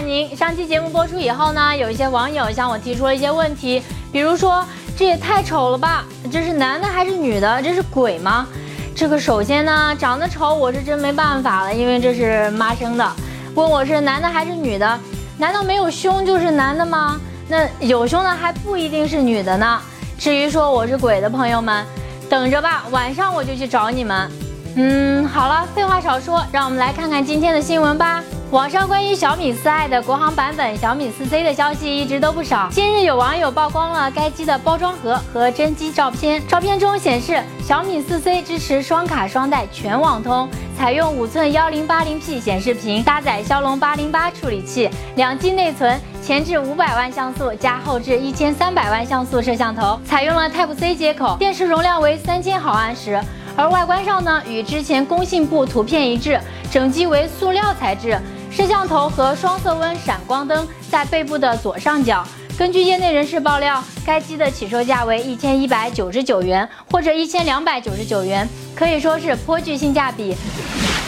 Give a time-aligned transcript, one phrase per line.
[0.00, 0.34] 您。
[0.36, 4.64] 上期节目播出以后呢，有一些网友向我提出了一些问题，比如说
[4.96, 7.62] 这也太丑了吧，这是男的还是女的？
[7.62, 8.46] 这是鬼吗？
[8.94, 13.12] 这个首先呢，长得丑我是真没办法了，因为这是妈生的。
[13.54, 15.00] 问我是男的还是女的？
[15.38, 17.20] 难道没有胸就是男的吗？
[17.48, 19.80] 那有胸的还不一定是女的呢。
[20.18, 21.84] 至于说我是鬼的朋友们，
[22.28, 24.30] 等着吧，晚上我就去找你们。
[24.76, 28.22] 嗯，好了，废话少说，让我们来看看今天的新闻吧。
[28.50, 32.68] 网上关于小米四 i 的国行版本小米四 C 的消息一直都不少。
[32.72, 53.22] 近日有网友曝光了该机的包装盒和真机照片，照片中显示小米四 C 支持双卡双待全网通，采用五寸幺零八零 P 显示屏，搭载骁龙八零八处理器，两 G 内存，前置五百万像素加后置一千三百万像素摄像头，采用了 Type C 接口，电池容量为三千毫安时。
[53.56, 58.18] 而外观上呢，与之前工信部图片一致，整机为塑料材质。
[58.50, 62.26] 摄像头和双色温闪光灯在背部的左上角。
[62.58, 70.36] 根据业内人士爆料，该机的起售价为一千一百九十九元或者一千两百九十九元，可以说是颇具性价比。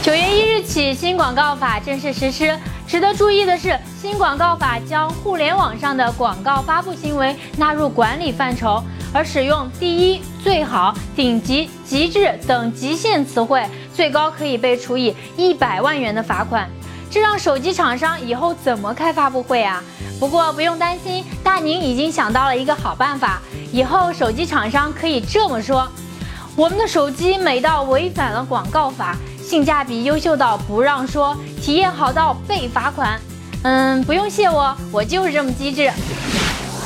[0.02, 2.56] 九月一日起，新广告法正式实施。
[2.86, 8.82] 值得注意的是，新广告法将互联网上的广告发布行为纳入管理范畴，
[9.12, 16.68] 而使用“第一”“最好”“顶级”“极致”等极限词汇，最高可以被处以一百万元的罚款。
[17.12, 19.84] 这让手机厂商以后怎么开发布会啊？
[20.18, 23.38] 不过不用担心，大宁已经想到了一个好办法。
[23.70, 25.86] 以后手机厂商可以这么说：
[26.56, 33.20] 我们的手机美到违反了广告法，性价比优秀到不让说，体验好到被罚款。
[33.62, 35.92] 嗯，不用谢我，我就是这么机智。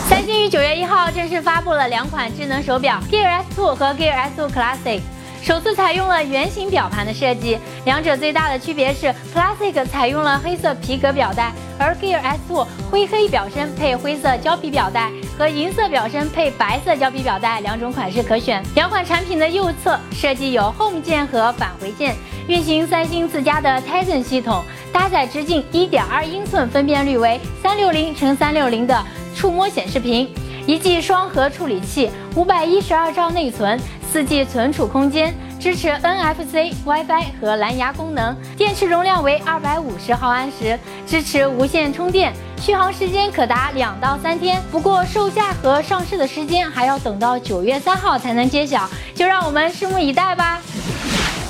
[0.08, 5.00] 三星于九月一号正式发布了两款智能手表，Gear S2 和 Gear S2 Classic。
[5.46, 18.60] 首次采用了圆形表盘的设计，两者最大的区别是，Classic 采用了黑色皮革表带，而 Gear S2 灰黑表身配灰色胶皮表带和银色表身配白色胶皮表带两种款式可选。
[18.74, 22.16] 两款产品的右侧设计有 Home 键和返回键，
[22.48, 30.28] 运行三星自家的 Tizen 系统，搭载直径1.2英寸、分辨率为360乘360的触摸显示屏，
[30.66, 33.80] 一 G 双核处理器，512兆内存。
[34.12, 44.62] 四 G 存储空间，支持 NFC、WiFi 和蓝牙功能，电池容量为二百五十毫安时，支持无线充电，续航时间可达两到三天。
[44.70, 50.60] 不过售价和上市的时间还要等到九月三号才能揭晓，就让我们拭目以待吧。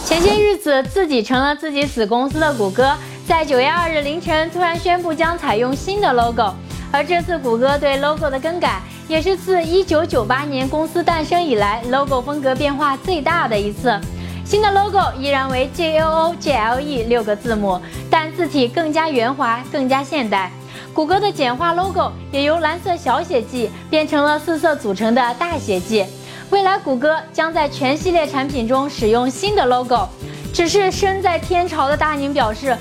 [0.05, 2.97] 前些日子，自己成了自己子公司的谷歌，
[3.27, 6.55] 在九月二日凌晨突然宣布将采用新的 logo，
[6.91, 8.81] 而这次谷歌对 logo 的更改。
[9.09, 13.99] 也是自一九九八年公司诞生以来，logo 风格变化最大的一次。
[14.45, 17.81] 新的 logo 依然为 G L O G L E 六个字母，
[18.11, 20.51] 但字体更加圆滑，更加现代。
[20.93, 26.05] 谷歌的简化 logo 也由蓝色小写 G 变成了四色组成的大写 G。
[26.51, 30.09] 未来谷歌将在全系列产品中使用新的 logo。
[30.53, 32.77] 只是身在天朝的大宁表示，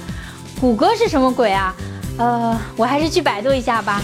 [0.59, 1.75] 谷歌是什么鬼啊？
[2.17, 4.01] 呃，我还是去百度一下吧。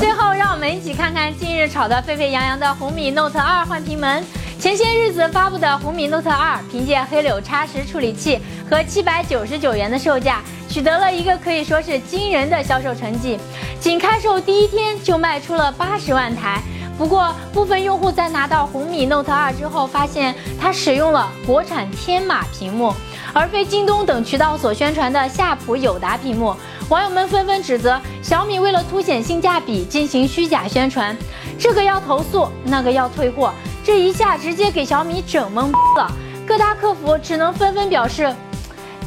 [0.00, 4.24] 最后，让我们一起看看近日炒得沸沸扬扬的红米 Note 2换屏门。
[4.58, 13.38] 前些日子发布的红米 Note 2，凭借黑柳 X10 处理器和七百九十九元的售价，取得了一个可以说是惊人的销售成绩。
[13.78, 16.60] 仅开售第一天就卖出了八十万台。
[16.98, 22.92] 不过，部分用户在拿到红米 Note 2之后，发现它使用了国产天马屏幕，
[23.32, 26.54] 而非京东等渠道所宣传的夏普友达屏幕。
[26.90, 31.16] 网友们纷纷指责小米为了凸显性价比进行虚假宣传，
[31.58, 33.52] 这个要投诉，那个要退货，
[33.82, 36.12] 这一下直接给小米整懵了。
[36.46, 38.30] 各大客服只能纷纷表示：“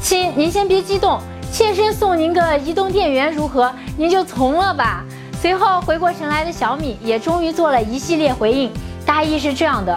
[0.02, 1.20] 亲，您先别激动，
[1.52, 3.72] 妾身送您个移动电源如何？
[3.96, 5.04] 您就从了吧。”
[5.40, 8.72] 随后回过神来的小米也终于做了一系列回应，
[9.06, 9.96] 大意是这样的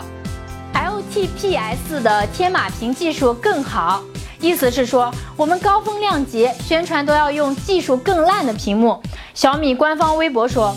[0.75, 4.03] ：LTPS 的天马屏技术更好。
[4.41, 8.99] 意思是说，我们高风亮节，宣传都要用技术更烂的屏幕。
[9.35, 10.75] 小米官方微博说，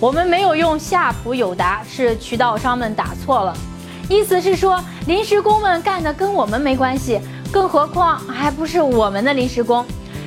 [0.00, 3.56] 我们没有用夏普友达，是渠道商们打错了。
[4.08, 7.20] 意思是说，临时工们干的跟我们没关系，
[7.52, 9.86] 更何况还不是我们的临时工。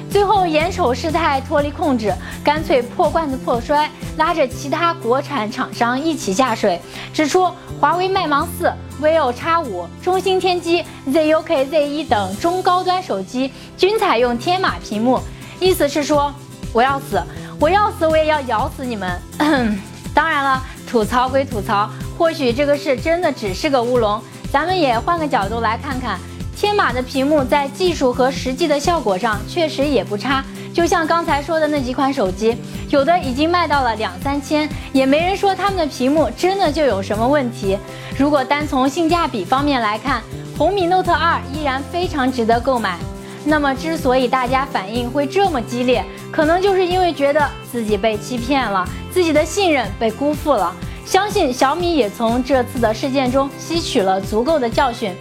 [0.10, 6.80] 最后眼瞅事态脱离控制，干脆破罐子破摔，拉着其他国产厂商一起下水，
[7.14, 8.72] 指出华为麦芒四。
[9.02, 15.20] Vivo X5、中兴天机、ZUK Z1 等中高端手机均采用天马屏幕，
[15.60, 16.34] 意思是说
[16.74, 17.22] 我要死，
[17.60, 19.20] 我要死，我也要咬死你们。
[20.14, 24.22] 当然了，吐槽归吐槽，或许这个事真的只是个乌龙。
[24.52, 26.20] 咱们也换个角度来看看，
[26.58, 30.44] 天马的屏幕在技术和实际的效果上确实也不差。
[30.80, 32.56] 就像刚才说的那几款手机，
[32.88, 37.78] 有的已经卖到了两三千，也没人说他们的屏幕真的就有什么问题。
[38.18, 40.24] 如果单从性价比方面来看，
[40.58, 42.98] 红米 Note 2依然非常值得购买。
[43.44, 50.74] 那么，之所以大家反应会这么激烈，可能就是因为觉得自己被欺骗了，自己的信任被辜负了。
[51.06, 55.14] 相信小米也从这次的事件中吸取了足够的教训。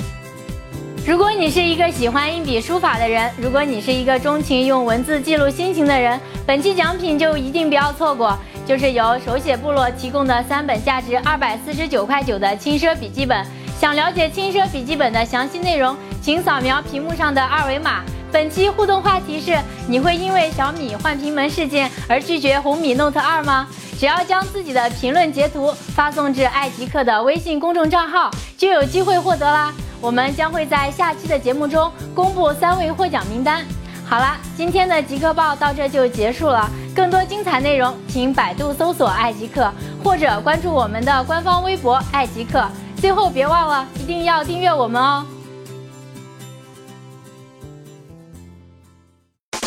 [1.09, 13.43] 如果你是一个喜欢硬笔书法的人，如果你是一个钟情用文字记录心情的人，本期奖品就一定不要错过，就是由手写部落提供的三本价值二百四十九块九的轻奢笔记本。
[13.81, 18.03] 想了解轻奢笔记本的详细内容，请扫描屏幕上的二维码。
[18.31, 23.67] 本期互动话题是：你会因为小米换屏门事件而拒绝红米 Note 2吗？
[23.99, 29.73] 只要将自己的评论截图发送至爱极客的微信公众账号，就有机会获得啦。
[30.00, 33.65] 我们将会在下期的节目中公布三位获奖名单。
[34.06, 36.69] 好了，今天的极客报到这就结束了。
[36.95, 39.71] 更多精彩内容，请百度搜索“爱极客”
[40.03, 42.67] 或者关注我们的官方微博“爱极客”。
[43.00, 45.25] 最后别忘了，一定要订阅我们哦。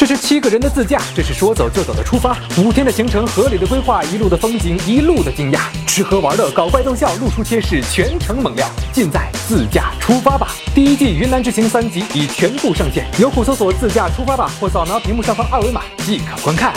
[0.02, 2.36] 这是七个人的自驾，这是说走就走的出发。
[2.58, 10.48] 五天的行程，合理的规划，一路的风景，一路的惊讶，吃喝玩乐，搞怪逗笑，露出贴士，全程猛料，尽在自驾出发吧。
[10.74, 16.74] 第一季云南之行三集已全部上线，优酷搜索“自驾出发吧”或扫描屏幕上方二维码即可观看。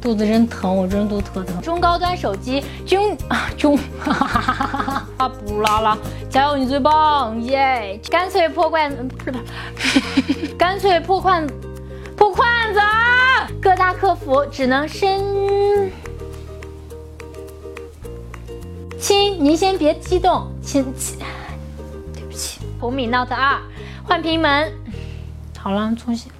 [0.00, 1.60] 肚子真疼，我真肚特疼。
[1.62, 3.16] 中高端手机，中
[3.56, 5.96] 中， 啊不拉了，
[6.28, 8.00] 加油，你最棒耶！
[8.10, 9.14] 干脆破罐，不
[9.78, 11.46] 是， 干脆破罐
[12.16, 12.80] 破罐子，
[13.60, 15.90] 各大客服只能深。
[19.02, 20.84] 亲，您先别激动，亲，
[22.14, 22.60] 对不起。
[22.78, 23.60] 红米 Note 二
[24.04, 24.72] 换屏门，
[25.58, 26.30] 好了，重新。